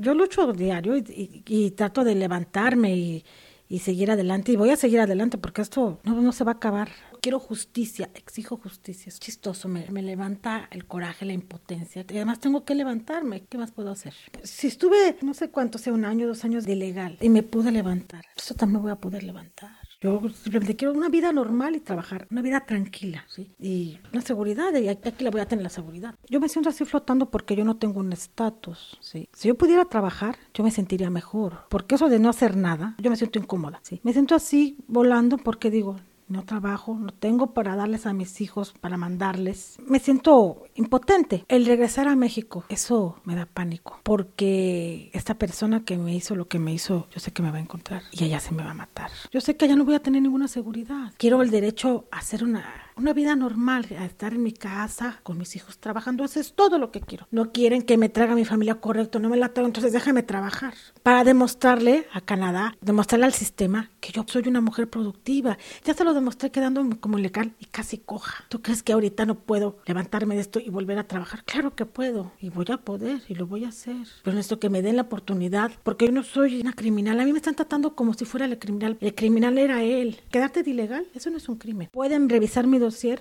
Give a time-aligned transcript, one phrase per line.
[0.00, 4.52] Yo lucho diario y, trato de levantarme y, seguir adelante.
[4.52, 6.88] Y voy a seguir adelante porque esto no, no se va a acabar.
[7.20, 9.10] Quiero justicia, exijo justicia.
[9.10, 12.04] Es chistoso, me, me, levanta el coraje, la impotencia.
[12.08, 13.44] Y además tengo que levantarme.
[13.48, 14.14] ¿Qué más puedo hacer?
[14.42, 17.72] Si estuve, no sé cuánto, sea un año, dos años de ilegal y me pude
[17.72, 19.87] levantar, eso también voy a poder levantar.
[20.00, 23.50] Yo simplemente quiero una vida normal y trabajar, una vida tranquila, ¿sí?
[23.58, 26.14] Y una seguridad, y aquí la voy a tener la seguridad.
[26.28, 29.28] Yo me siento así flotando porque yo no tengo un estatus, ¿sí?
[29.32, 33.10] Si yo pudiera trabajar, yo me sentiría mejor, porque eso de no hacer nada, yo
[33.10, 34.00] me siento incómoda, ¿sí?
[34.04, 35.96] Me siento así volando porque digo,
[36.28, 39.78] no trabajo, no tengo para darles a mis hijos, para mandarles.
[39.86, 41.44] Me siento impotente.
[41.48, 46.48] El regresar a México, eso me da pánico, porque esta persona que me hizo lo
[46.48, 48.70] que me hizo, yo sé que me va a encontrar y ella se me va
[48.70, 49.10] a matar.
[49.30, 51.12] Yo sé que allá no voy a tener ninguna seguridad.
[51.16, 55.38] Quiero el derecho a hacer una una vida normal, a estar en mi casa con
[55.38, 57.26] mis hijos trabajando, eso es todo lo que quiero.
[57.30, 60.74] No quieren que me traiga mi familia correcto, no me la traigo, entonces déjame trabajar.
[61.02, 65.58] Para demostrarle a Canadá, demostrarle al sistema que yo soy una mujer productiva.
[65.84, 68.44] Ya se lo demostré quedándome como legal y casi coja.
[68.48, 71.44] ¿Tú crees que ahorita no puedo levantarme de esto y volver a trabajar?
[71.44, 74.06] Claro que puedo y voy a poder y lo voy a hacer.
[74.22, 77.20] Pero esto que me den la oportunidad, porque yo no soy una criminal.
[77.20, 78.96] A mí me están tratando como si fuera el criminal.
[79.00, 80.20] El criminal era él.
[80.30, 81.88] Quedarte de ilegal, eso no es un crimen.
[81.92, 82.78] Pueden revisar mi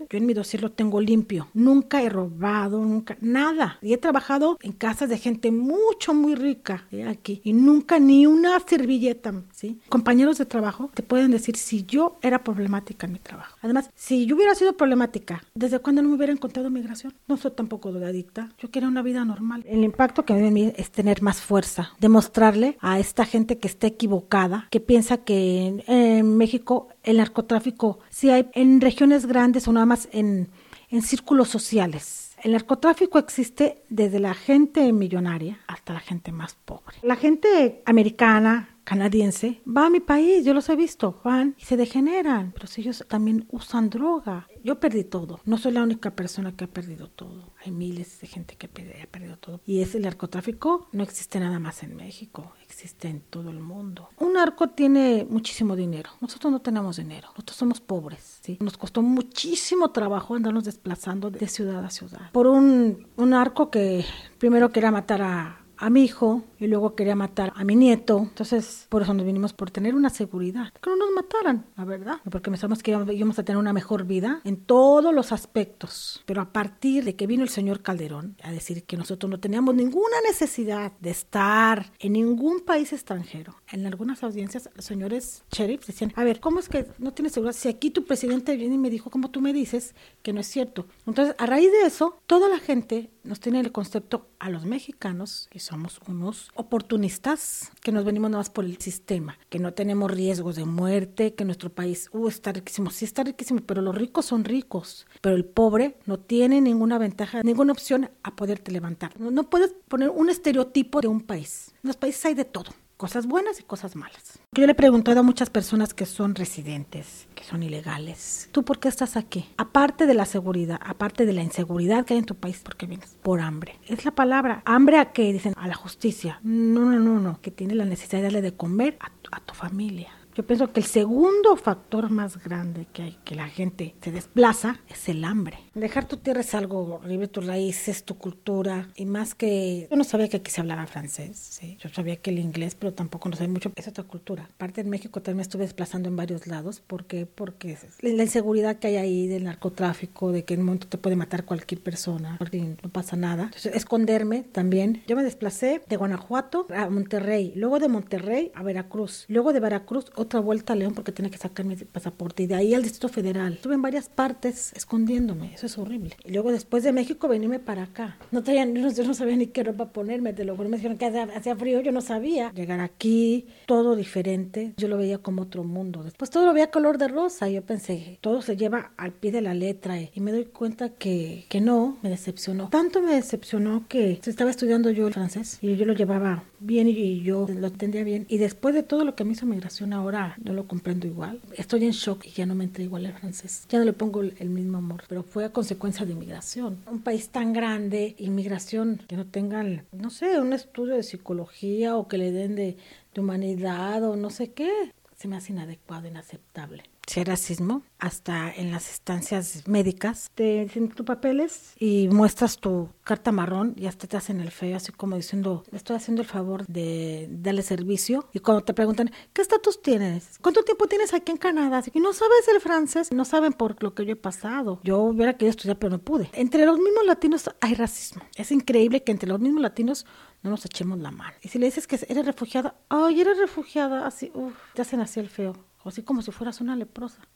[0.10, 1.48] yo en mi dossier lo tengo limpio.
[1.54, 3.78] Nunca he robado, nunca, nada.
[3.82, 7.08] Y he trabajado en casas de gente mucho, muy rica ¿eh?
[7.08, 7.42] aquí.
[7.44, 9.80] Y nunca ni una servilleta, ¿sí?
[9.90, 13.58] Compañeros de trabajo te pueden decir si yo era problemática en mi trabajo.
[13.62, 17.14] Además, si yo hubiera sido problemática, ¿desde cuándo no me hubiera encontrado migración?
[17.28, 18.50] No soy tampoco drogadicta.
[18.60, 19.64] Yo quería una vida normal.
[19.68, 21.92] El impacto que me mí es tener más fuerza.
[22.00, 28.30] Demostrarle a esta gente que está equivocada, que piensa que en México el narcotráfico sí
[28.30, 30.50] hay en regiones grandes o nada más en,
[30.90, 32.36] en círculos sociales.
[32.44, 36.98] El narcotráfico existe desde la gente millonaria hasta la gente más pobre.
[37.02, 41.76] La gente americana, canadiense, va a mi país, yo los he visto, van y se
[41.76, 44.48] degeneran, pero si ellos también usan droga.
[44.64, 48.28] Yo perdí todo, no soy la única persona que ha perdido todo, hay miles de
[48.28, 49.60] gente que ha perdido todo.
[49.66, 54.08] Y ese narcotráfico no existe nada más en México, existe en todo el mundo.
[54.20, 58.58] Un narco tiene muchísimo dinero, nosotros no tenemos dinero, nosotros somos pobres, ¿sí?
[58.62, 62.32] Nos costó muchísimo trabajo andarnos desplazando de ciudad a ciudad.
[62.32, 64.06] Por un, un narco que
[64.38, 68.20] primero quería matar a a mi hijo y luego quería matar a mi nieto.
[68.20, 70.74] Entonces, por eso nos vinimos por tener una seguridad.
[70.74, 72.18] Que no nos mataran, la verdad.
[72.30, 76.24] Porque pensamos que íbamos a tener una mejor vida en todos los aspectos.
[76.26, 79.76] Pero a partir de que vino el señor Calderón a decir que nosotros no teníamos
[79.76, 83.56] ninguna necesidad de estar en ningún país extranjero.
[83.72, 87.56] En algunas audiencias, los señores sheriffs decían, a ver, ¿cómo es que no tienes seguridad?
[87.56, 90.48] Si aquí tu presidente viene y me dijo, como tú me dices, que no es
[90.48, 90.88] cierto.
[91.06, 95.48] Entonces, a raíz de eso, toda la gente nos tiene el concepto a los mexicanos,
[95.52, 100.10] que somos unos oportunistas, que nos venimos nada más por el sistema, que no tenemos
[100.10, 104.26] riesgos de muerte, que nuestro país uh, está riquísimo, sí está riquísimo, pero los ricos
[104.26, 109.20] son ricos, pero el pobre no tiene ninguna ventaja, ninguna opción a poderte levantar.
[109.20, 111.74] No, no puedes poner un estereotipo de un país.
[111.84, 114.40] En los países hay de todo cosas buenas y cosas malas.
[114.52, 118.80] Yo le he preguntado a muchas personas que son residentes, que son ilegales, ¿tú por
[118.80, 119.48] qué estás aquí?
[119.58, 122.88] Aparte de la seguridad, aparte de la inseguridad que hay en tu país, ¿por qué
[122.88, 123.16] vienes?
[123.22, 123.80] Por hambre.
[123.88, 124.64] Es la palabra.
[124.66, 125.32] ¿Hambre a qué?
[125.32, 126.40] Dicen, a la justicia.
[126.44, 129.54] No, no, no, no, que tiene la necesidad de darle de comer a a tu
[129.54, 130.10] familia.
[130.38, 134.80] Yo pienso que el segundo factor más grande que hay que la gente se desplaza
[134.88, 135.58] es el hambre.
[135.74, 140.04] Dejar tu tierra es algo horrible, tus raíces, tu cultura y más que yo no
[140.04, 143.52] sabía que aquí se hablaba francés, yo sabía que el inglés, pero tampoco no sabía
[143.52, 144.48] mucho, es otra cultura.
[144.54, 147.26] Aparte en México también me estuve desplazando en varios lados, ¿por qué?
[147.26, 151.16] Porque la inseguridad que hay ahí del narcotráfico, de que en un momento te puede
[151.16, 152.38] matar cualquier persona,
[152.84, 153.46] no pasa nada.
[153.46, 155.02] Entonces, esconderme también.
[155.08, 160.12] Yo me desplacé de Guanajuato a Monterrey, luego de Monterrey a Veracruz, luego de Veracruz
[160.36, 163.54] vuelta a León porque tenía que sacar mi pasaporte y de ahí al Distrito Federal.
[163.54, 166.16] Estuve en varias partes escondiéndome, eso es horrible.
[166.26, 168.18] Y luego después de México veníme para acá.
[168.32, 171.06] No tenía, yo no, sabía ni qué ropa ponerme, te lo juro, me dijeron que
[171.06, 172.52] hacía, frío, yo no sabía.
[172.54, 176.04] Llegar aquí, todo diferente, yo lo veía como otro mundo.
[176.04, 179.32] Después todo lo veía color de rosa y yo pensé, todo se lleva al pie
[179.32, 182.70] de la letra y me doy cuenta que, que no, me decepcionó.
[182.70, 187.22] Tanto me decepcionó que estaba estudiando yo el francés y yo lo llevaba bien y
[187.22, 188.26] yo lo entendía bien.
[188.30, 191.42] Y después de todo lo que me hizo migración ahora, no lo comprendo igual.
[191.56, 193.66] Estoy en shock y ya no me entré igual el francés.
[193.70, 196.78] Ya no le pongo el mismo amor, pero fue a consecuencia de inmigración.
[196.90, 202.08] Un país tan grande, inmigración, que no tengan, no sé, un estudio de psicología o
[202.08, 202.78] que le den de,
[203.14, 204.72] de humanidad o no sé qué,
[205.16, 206.84] se me hace inadecuado, inaceptable.
[207.08, 210.30] Si hay racismo, hasta en las instancias médicas.
[210.36, 214.76] Te dicen tus papeles y muestras tu carta marrón y hasta te hacen el feo,
[214.76, 218.28] así como diciendo, estoy haciendo el favor de darle servicio.
[218.34, 220.38] Y cuando te preguntan, ¿qué estatus tienes?
[220.42, 221.82] ¿Cuánto tiempo tienes aquí en Canadá?
[221.94, 224.80] Y no sabes el francés, no saben por lo que yo he pasado.
[224.84, 226.30] Yo hubiera querido estudiar, pero no pude.
[226.34, 228.24] Entre los mismos latinos hay racismo.
[228.36, 230.06] Es increíble que entre los mismos latinos
[230.44, 231.36] no nos echemos la mano.
[231.42, 235.20] Y si le dices que eres refugiada, ay, eres refugiada, así, uff, te hacen así
[235.20, 237.28] el feo así como si fueras una leprosa.